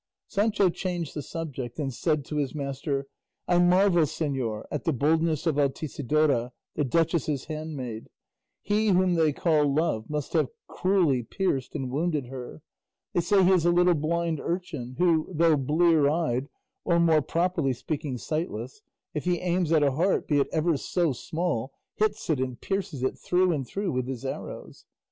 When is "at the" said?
4.71-4.93